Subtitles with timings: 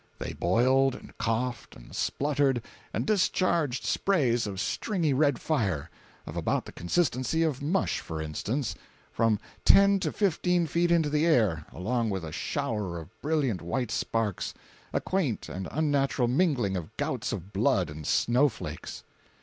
[0.17, 6.71] They boiled, and coughed, and spluttered, and discharged sprays of stringy red fire—of about the
[6.71, 12.31] consistency of mush, for instance—from ten to fifteen feet into the air, along with a
[12.31, 18.49] shower of brilliant white sparks—a quaint and unnatural mingling of gouts of blood and snow
[18.49, 19.03] flakes!